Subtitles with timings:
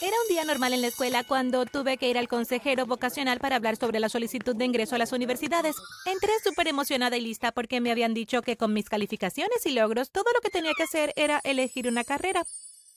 [0.00, 3.56] Era un día normal en la escuela cuando tuve que ir al consejero vocacional para
[3.56, 5.76] hablar sobre la solicitud de ingreso a las universidades.
[6.04, 10.10] Entré súper emocionada y lista porque me habían dicho que con mis calificaciones y logros
[10.10, 12.44] todo lo que tenía que hacer era elegir una carrera.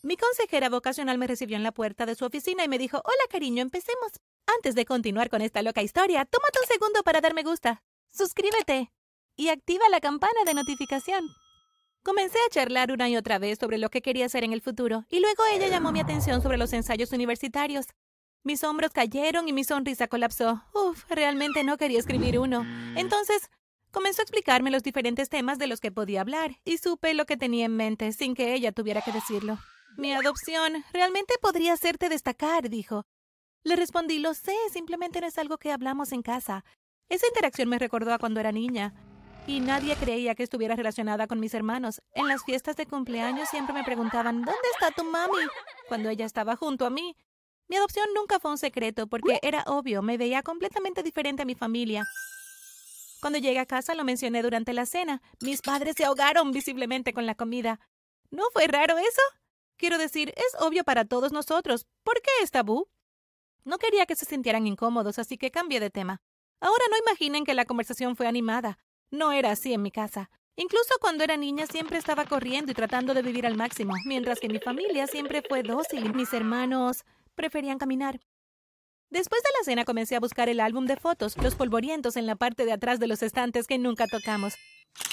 [0.01, 3.23] Mi consejera vocacional me recibió en la puerta de su oficina y me dijo, Hola
[3.29, 4.13] cariño, empecemos.
[4.57, 7.83] Antes de continuar con esta loca historia, tómate un segundo para dar me gusta.
[8.09, 8.91] Suscríbete
[9.35, 11.27] y activa la campana de notificación.
[12.07, 15.03] Comencé a charlar una y otra vez sobre lo que quería hacer en el futuro,
[15.09, 17.87] y luego ella llamó mi atención sobre los ensayos universitarios.
[18.45, 20.63] Mis hombros cayeron y mi sonrisa colapsó.
[20.73, 22.65] Uf, realmente no quería escribir uno.
[22.95, 23.49] Entonces,
[23.91, 27.35] comenzó a explicarme los diferentes temas de los que podía hablar, y supe lo que
[27.35, 29.59] tenía en mente, sin que ella tuviera que decirlo.
[29.97, 33.03] Mi adopción realmente podría hacerte destacar, dijo.
[33.63, 36.63] Le respondí, lo sé, simplemente no es algo que hablamos en casa.
[37.09, 38.93] Esa interacción me recordó a cuando era niña
[39.47, 42.01] y nadie creía que estuviera relacionada con mis hermanos.
[42.13, 45.37] En las fiestas de cumpleaños siempre me preguntaban, ¿dónde está tu mami?
[45.87, 47.15] cuando ella estaba junto a mí.
[47.69, 51.55] Mi adopción nunca fue un secreto porque era obvio, me veía completamente diferente a mi
[51.55, 52.03] familia.
[53.21, 55.21] Cuando llegué a casa lo mencioné durante la cena.
[55.41, 57.79] Mis padres se ahogaron visiblemente con la comida.
[58.29, 59.21] ¿No fue raro eso?
[59.77, 61.87] Quiero decir, es obvio para todos nosotros.
[62.03, 62.89] ¿Por qué es tabú?
[63.63, 66.21] No quería que se sintieran incómodos, así que cambié de tema.
[66.59, 68.77] Ahora no imaginen que la conversación fue animada.
[69.11, 70.29] No era así en mi casa.
[70.55, 74.49] Incluso cuando era niña siempre estaba corriendo y tratando de vivir al máximo, mientras que
[74.49, 78.19] mi familia siempre fue dócil y mis hermanos preferían caminar.
[79.09, 82.35] Después de la cena comencé a buscar el álbum de fotos, los polvorientos en la
[82.35, 84.55] parte de atrás de los estantes que nunca tocamos.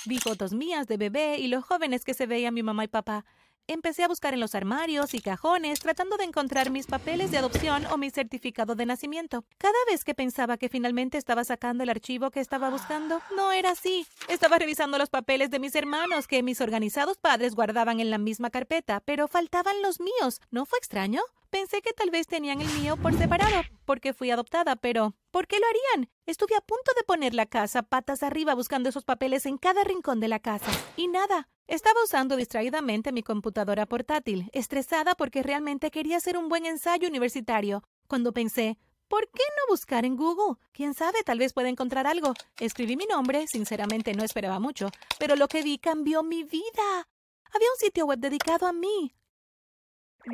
[0.06, 3.24] Vi fotos mías de bebé y los jóvenes que se veían mi mamá y papá.
[3.66, 7.86] Empecé a buscar en los armarios y cajones tratando de encontrar mis papeles de adopción
[7.86, 9.42] o mi certificado de nacimiento.
[9.56, 13.70] Cada vez que pensaba que finalmente estaba sacando el archivo que estaba buscando, no era
[13.70, 14.06] así.
[14.28, 18.50] Estaba revisando los papeles de mis hermanos que mis organizados padres guardaban en la misma
[18.50, 20.42] carpeta, pero faltaban los míos.
[20.50, 21.22] ¿No fue extraño?
[21.54, 25.60] Pensé que tal vez tenían el mío por separado, porque fui adoptada, pero ¿por qué
[25.60, 26.10] lo harían?
[26.26, 30.18] Estuve a punto de poner la casa patas arriba buscando esos papeles en cada rincón
[30.18, 30.72] de la casa.
[30.96, 31.48] Y nada.
[31.68, 37.84] Estaba usando distraídamente mi computadora portátil, estresada porque realmente quería hacer un buen ensayo universitario,
[38.08, 38.76] cuando pensé,
[39.06, 40.58] ¿Por qué no buscar en Google?
[40.72, 42.34] Quién sabe, tal vez pueda encontrar algo.
[42.58, 47.06] Escribí mi nombre, sinceramente no esperaba mucho, pero lo que vi cambió mi vida.
[47.52, 49.14] Había un sitio web dedicado a mí.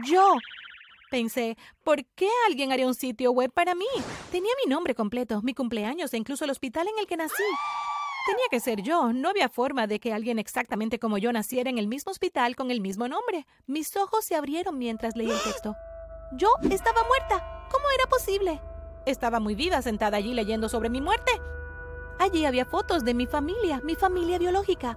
[0.06, 0.36] Yo,
[1.10, 3.86] Pensé, ¿por qué alguien haría un sitio web para mí?
[4.30, 7.42] Tenía mi nombre completo, mi cumpleaños e incluso el hospital en el que nací.
[8.26, 9.12] Tenía que ser yo.
[9.12, 12.70] No había forma de que alguien exactamente como yo naciera en el mismo hospital con
[12.70, 13.44] el mismo nombre.
[13.66, 15.74] Mis ojos se abrieron mientras leí el texto.
[16.32, 17.66] Yo estaba muerta.
[17.72, 18.60] ¿Cómo era posible?
[19.04, 21.32] Estaba muy viva sentada allí leyendo sobre mi muerte.
[22.20, 24.96] Allí había fotos de mi familia, mi familia biológica.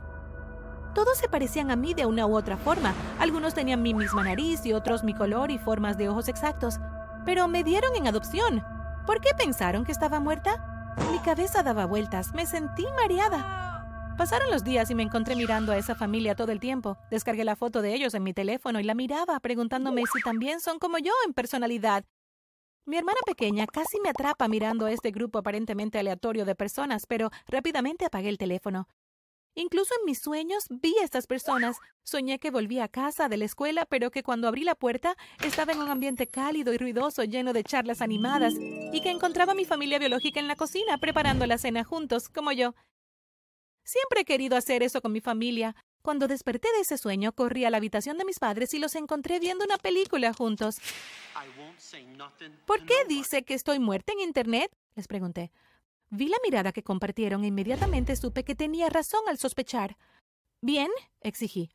[0.93, 2.93] Todos se parecían a mí de una u otra forma.
[3.19, 6.79] Algunos tenían mi misma nariz y otros mi color y formas de ojos exactos.
[7.25, 8.63] Pero me dieron en adopción.
[9.05, 10.93] ¿Por qué pensaron que estaba muerta?
[11.11, 12.33] Mi cabeza daba vueltas.
[12.33, 14.15] Me sentí mareada.
[14.17, 16.97] Pasaron los días y me encontré mirando a esa familia todo el tiempo.
[17.09, 20.77] Descargué la foto de ellos en mi teléfono y la miraba, preguntándome si también son
[20.77, 22.05] como yo en personalidad.
[22.85, 27.31] Mi hermana pequeña casi me atrapa mirando a este grupo aparentemente aleatorio de personas, pero
[27.47, 28.87] rápidamente apagué el teléfono.
[29.55, 31.77] Incluso en mis sueños vi a estas personas.
[32.03, 35.73] Soñé que volvía a casa de la escuela, pero que cuando abrí la puerta estaba
[35.73, 39.65] en un ambiente cálido y ruidoso lleno de charlas animadas, y que encontraba a mi
[39.65, 42.73] familia biológica en la cocina preparando la cena juntos, como yo.
[43.83, 45.75] Siempre he querido hacer eso con mi familia.
[46.01, 49.39] Cuando desperté de ese sueño, corrí a la habitación de mis padres y los encontré
[49.39, 50.79] viendo una película juntos.
[52.65, 54.71] ¿Por qué dice que estoy muerta en Internet?
[54.95, 55.51] les pregunté.
[56.15, 59.97] Vi la mirada que compartieron e inmediatamente supe que tenía razón al sospechar.
[60.61, 60.91] Bien,
[61.21, 61.71] exigí.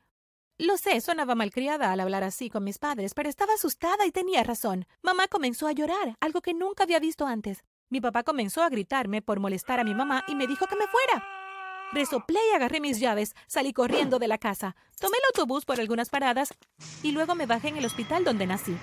[0.58, 4.44] Lo sé, sonaba malcriada al hablar así con mis padres, pero estaba asustada y tenía
[4.44, 4.86] razón.
[5.02, 7.64] Mamá comenzó a llorar, algo que nunca había visto antes.
[7.90, 10.86] Mi papá comenzó a gritarme por molestar a mi mamá y me dijo que me
[10.86, 11.26] fuera.
[11.92, 16.10] Resoplé y agarré mis llaves, salí corriendo de la casa, tomé el autobús por algunas
[16.10, 16.54] paradas
[17.02, 18.76] y luego me bajé en el hospital donde nací.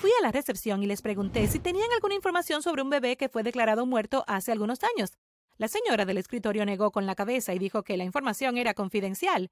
[0.00, 3.28] Fui a la recepción y les pregunté si tenían alguna información sobre un bebé que
[3.28, 5.18] fue declarado muerto hace algunos años.
[5.56, 9.50] La señora del escritorio negó con la cabeza y dijo que la información era confidencial,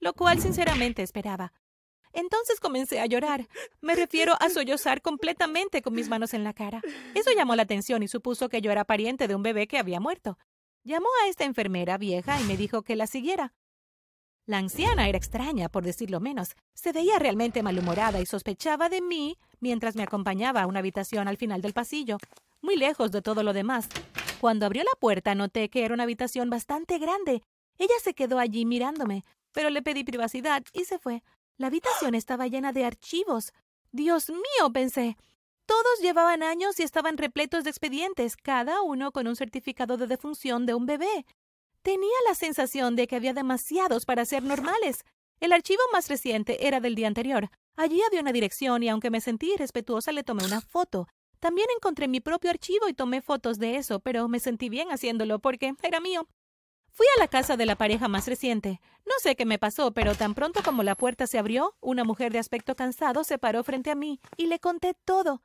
[0.00, 1.52] lo cual sinceramente esperaba.
[2.14, 3.48] Entonces comencé a llorar.
[3.82, 6.80] Me refiero a sollozar completamente con mis manos en la cara.
[7.14, 10.00] Eso llamó la atención y supuso que yo era pariente de un bebé que había
[10.00, 10.38] muerto.
[10.84, 13.52] Llamó a esta enfermera vieja y me dijo que la siguiera.
[14.44, 16.56] La anciana era extraña, por decirlo menos.
[16.74, 21.36] Se veía realmente malhumorada y sospechaba de mí mientras me acompañaba a una habitación al
[21.36, 22.18] final del pasillo,
[22.60, 23.88] muy lejos de todo lo demás.
[24.40, 27.42] Cuando abrió la puerta noté que era una habitación bastante grande.
[27.78, 31.22] Ella se quedó allí mirándome, pero le pedí privacidad y se fue.
[31.56, 33.52] La habitación estaba llena de archivos.
[33.92, 35.16] Dios mío, pensé.
[35.66, 40.66] Todos llevaban años y estaban repletos de expedientes, cada uno con un certificado de defunción
[40.66, 41.24] de un bebé.
[41.82, 45.04] Tenía la sensación de que había demasiados para ser normales.
[45.40, 47.50] El archivo más reciente era del día anterior.
[47.76, 51.08] Allí había una dirección y aunque me sentí irrespetuosa le tomé una foto.
[51.40, 55.40] También encontré mi propio archivo y tomé fotos de eso, pero me sentí bien haciéndolo
[55.40, 56.28] porque era mío.
[56.92, 58.80] Fui a la casa de la pareja más reciente.
[59.04, 62.32] No sé qué me pasó, pero tan pronto como la puerta se abrió, una mujer
[62.32, 65.42] de aspecto cansado se paró frente a mí y le conté todo.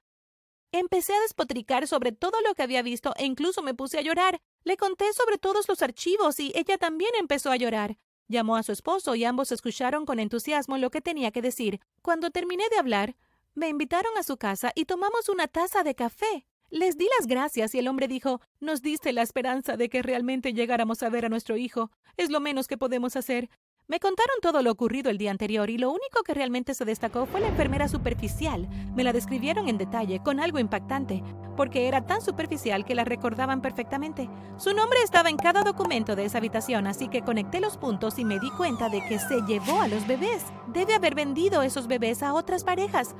[0.71, 4.39] Empecé a despotricar sobre todo lo que había visto e incluso me puse a llorar.
[4.63, 7.97] Le conté sobre todos los archivos y ella también empezó a llorar.
[8.27, 11.79] Llamó a su esposo y ambos escucharon con entusiasmo lo que tenía que decir.
[12.01, 13.15] Cuando terminé de hablar,
[13.55, 16.45] me invitaron a su casa y tomamos una taza de café.
[16.69, 20.53] Les di las gracias y el hombre dijo Nos diste la esperanza de que realmente
[20.53, 21.91] llegáramos a ver a nuestro hijo.
[22.17, 23.49] Es lo menos que podemos hacer.
[23.89, 27.25] Me contaron todo lo ocurrido el día anterior y lo único que realmente se destacó
[27.25, 28.67] fue la enfermera superficial.
[28.93, 31.23] Me la describieron en detalle, con algo impactante,
[31.55, 34.29] porque era tan superficial que la recordaban perfectamente.
[34.57, 38.25] Su nombre estaba en cada documento de esa habitación, así que conecté los puntos y
[38.25, 40.43] me di cuenta de que se llevó a los bebés.
[40.67, 43.15] Debe haber vendido esos bebés a otras parejas.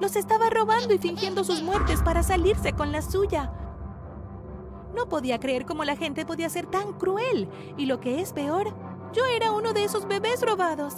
[0.00, 3.52] Los estaba robando y fingiendo sus muertes para salirse con la suya.
[4.96, 7.48] No podía creer cómo la gente podía ser tan cruel.
[7.76, 8.74] Y lo que es peor,
[9.14, 10.94] yo era uno de esos bebés robados.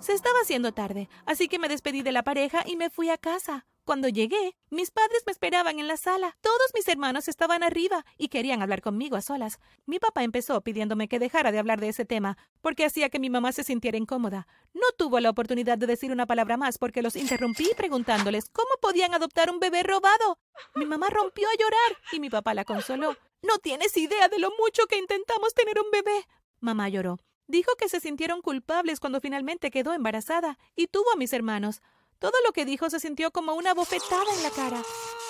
[0.00, 3.18] Se estaba haciendo tarde, así que me despedí de la pareja y me fui a
[3.18, 3.66] casa.
[3.84, 6.36] Cuando llegué, mis padres me esperaban en la sala.
[6.40, 9.60] Todos mis hermanos estaban arriba y querían hablar conmigo a solas.
[9.86, 13.30] Mi papá empezó pidiéndome que dejara de hablar de ese tema, porque hacía que mi
[13.30, 14.46] mamá se sintiera incómoda.
[14.72, 19.14] No tuvo la oportunidad de decir una palabra más porque los interrumpí preguntándoles cómo podían
[19.14, 20.38] adoptar un bebé robado.
[20.74, 23.16] Mi mamá rompió a llorar y mi papá la consoló.
[23.42, 26.26] No tienes idea de lo mucho que intentamos tener un bebé.
[26.60, 27.18] Mamá lloró.
[27.48, 31.80] Dijo que se sintieron culpables cuando finalmente quedó embarazada y tuvo a mis hermanos.
[32.18, 34.82] Todo lo que dijo se sintió como una bofetada en la cara.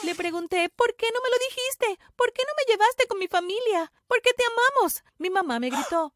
[0.02, 2.04] Le pregunté, ¿por qué no me lo dijiste?
[2.16, 3.92] ¿Por qué no me llevaste con mi familia?
[4.08, 5.04] ¿Por qué te amamos?
[5.18, 6.12] Mi mamá me gritó.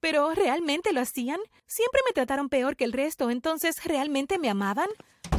[0.00, 1.40] ¿Pero realmente lo hacían?
[1.66, 4.88] Siempre me trataron peor que el resto, entonces ¿realmente me amaban?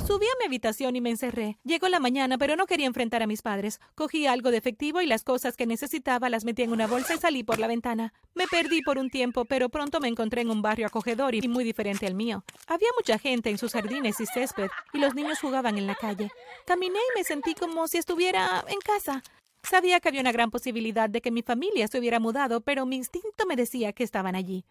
[0.07, 1.57] Subí a mi habitación y me encerré.
[1.63, 3.79] Llegó la mañana, pero no quería enfrentar a mis padres.
[3.95, 7.17] Cogí algo de efectivo y las cosas que necesitaba las metí en una bolsa y
[7.17, 8.13] salí por la ventana.
[8.35, 11.63] Me perdí por un tiempo, pero pronto me encontré en un barrio acogedor y muy
[11.63, 12.43] diferente al mío.
[12.67, 16.29] Había mucha gente en sus jardines y césped, y los niños jugaban en la calle.
[16.67, 19.23] Caminé y me sentí como si estuviera en casa.
[19.63, 22.97] Sabía que había una gran posibilidad de que mi familia se hubiera mudado, pero mi
[22.97, 24.65] instinto me decía que estaban allí.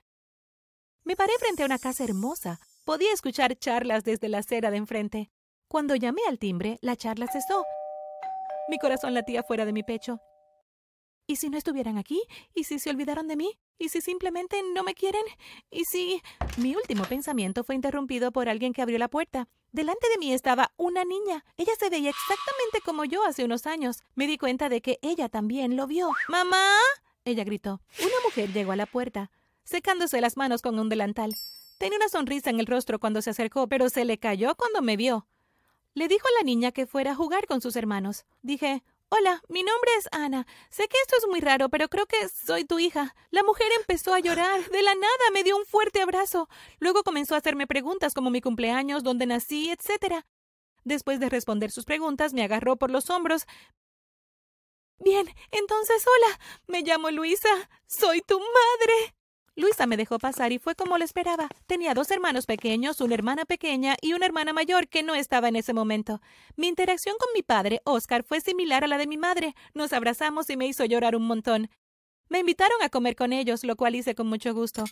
[1.02, 5.30] Me paré frente a una casa hermosa, Podía escuchar charlas desde la acera de enfrente.
[5.68, 7.64] Cuando llamé al timbre, la charla cesó.
[8.68, 10.20] Mi corazón latía fuera de mi pecho.
[11.26, 12.22] ¿Y si no estuvieran aquí?
[12.54, 13.58] ¿Y si se olvidaron de mí?
[13.78, 15.24] ¿Y si simplemente no me quieren?
[15.70, 16.20] ¿Y si...
[16.58, 19.48] Mi último pensamiento fue interrumpido por alguien que abrió la puerta.
[19.72, 21.42] Delante de mí estaba una niña.
[21.56, 24.02] Ella se veía exactamente como yo hace unos años.
[24.14, 26.10] Me di cuenta de que ella también lo vio.
[26.28, 26.76] ¡Mamá!
[27.24, 27.80] Ella gritó.
[27.98, 29.30] Una mujer llegó a la puerta,
[29.64, 31.34] secándose las manos con un delantal.
[31.78, 34.96] Tenía una sonrisa en el rostro cuando se acercó, pero se le cayó cuando me
[34.96, 35.26] vio.
[35.94, 38.24] Le dijo a la niña que fuera a jugar con sus hermanos.
[38.42, 38.82] Dije,
[39.16, 40.44] Hola, mi nombre es Ana.
[40.70, 43.14] Sé que esto es muy raro, pero creo que soy tu hija.
[43.30, 44.68] La mujer empezó a llorar.
[44.70, 46.48] De la nada me dio un fuerte abrazo.
[46.80, 50.24] Luego comenzó a hacerme preguntas como mi cumpleaños, dónde nací, etc.
[50.82, 53.46] Después de responder sus preguntas, me agarró por los hombros.
[54.98, 56.40] Bien, entonces hola.
[56.66, 57.70] Me llamo Luisa.
[57.86, 59.14] Soy tu madre.
[59.56, 61.48] Luisa me dejó pasar y fue como lo esperaba.
[61.66, 65.56] Tenía dos hermanos pequeños, una hermana pequeña y una hermana mayor que no estaba en
[65.56, 66.20] ese momento.
[66.56, 69.54] Mi interacción con mi padre, Oscar, fue similar a la de mi madre.
[69.72, 71.70] Nos abrazamos y me hizo llorar un montón.
[72.28, 74.84] Me invitaron a comer con ellos, lo cual hice con mucho gusto.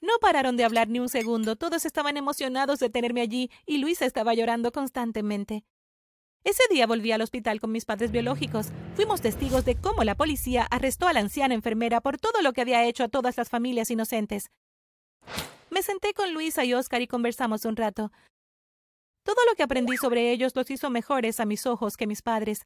[0.00, 4.06] No pararon de hablar ni un segundo, todos estaban emocionados de tenerme allí y Luisa
[4.06, 5.64] estaba llorando constantemente.
[6.42, 8.68] Ese día volví al hospital con mis padres biológicos.
[8.96, 12.62] Fuimos testigos de cómo la policía arrestó a la anciana enfermera por todo lo que
[12.62, 14.50] había hecho a todas las familias inocentes.
[15.70, 18.10] Me senté con Luisa y Oscar y conversamos un rato.
[19.22, 22.64] Todo lo que aprendí sobre ellos los hizo mejores a mis ojos que mis padres.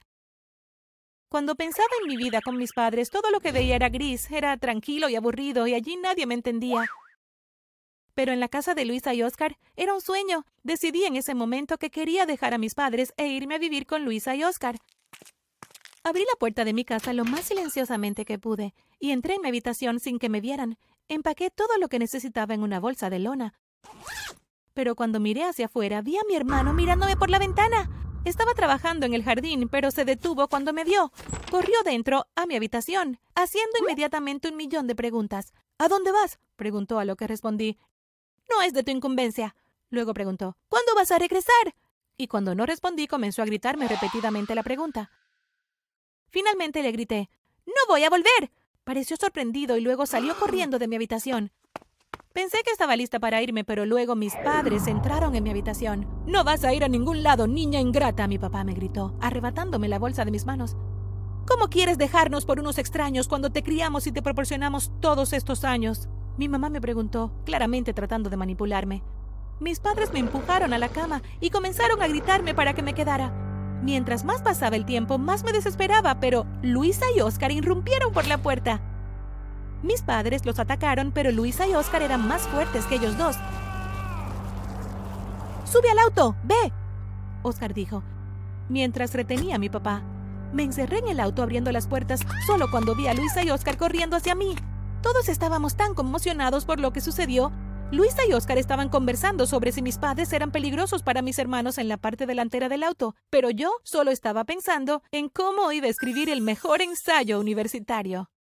[1.28, 4.56] Cuando pensaba en mi vida con mis padres, todo lo que veía era gris, era
[4.56, 6.86] tranquilo y aburrido, y allí nadie me entendía.
[8.14, 10.44] Pero en la casa de Luisa y Oscar era un sueño.
[10.62, 14.04] Decidí en ese momento que quería dejar a mis padres e irme a vivir con
[14.04, 14.76] Luisa y Oscar.
[16.04, 19.48] Abrí la puerta de mi casa lo más silenciosamente que pude y entré en mi
[19.48, 20.76] habitación sin que me vieran.
[21.08, 23.54] Empaqué todo lo que necesitaba en una bolsa de lona.
[24.74, 27.88] Pero cuando miré hacia afuera, vi a mi hermano mirándome por la ventana.
[28.24, 31.12] Estaba trabajando en el jardín, pero se detuvo cuando me vio.
[31.50, 35.52] Corrió dentro a mi habitación, haciendo inmediatamente un millón de preguntas.
[35.78, 36.38] ¿A dónde vas?
[36.56, 37.78] preguntó a lo que respondí.
[38.50, 39.54] No es de tu incumbencia.
[39.90, 41.74] Luego preguntó ¿Cuándo vas a regresar?
[42.16, 45.10] y cuando no respondí comenzó a gritarme repetidamente la pregunta.
[46.28, 47.30] Finalmente le grité,
[47.66, 48.52] ¡No voy a volver!
[48.84, 51.52] Pareció sorprendido y luego salió corriendo de mi habitación.
[52.32, 56.08] Pensé que estaba lista para irme, pero luego mis padres entraron en mi habitación.
[56.26, 60.00] No vas a ir a ningún lado, niña ingrata, mi papá me gritó, arrebatándome la
[60.00, 60.76] bolsa de mis manos.
[61.46, 66.08] ¿Cómo quieres dejarnos por unos extraños cuando te criamos y te proporcionamos todos estos años?
[66.36, 69.02] Mi mamá me preguntó, claramente tratando de manipularme.
[69.60, 73.32] Mis padres me empujaron a la cama y comenzaron a gritarme para que me quedara.
[73.82, 78.38] Mientras más pasaba el tiempo, más me desesperaba, pero Luisa y Oscar irrumpieron por la
[78.38, 78.80] puerta.
[79.82, 83.36] Mis padres los atacaron, pero Luisa y Oscar eran más fuertes que ellos dos.
[85.64, 86.34] ¡Sube al auto!
[86.42, 86.72] ¡Ve!
[87.42, 88.02] Oscar dijo,
[88.68, 90.02] mientras retenía a mi papá.
[90.52, 93.76] Me encerré en el auto abriendo las puertas solo cuando vi a Luisa y Oscar
[93.76, 94.54] corriendo hacia mí.
[95.04, 97.52] Todos estábamos tan conmocionados por lo que sucedió
[97.92, 101.88] Luisa y Oscar estaban conversando sobre si mis padres eran peligrosos para mis hermanos en
[101.88, 106.30] la parte delantera del auto, pero yo solo estaba pensando en cómo iba a escribir
[106.30, 108.30] el mejor ensayo universitario.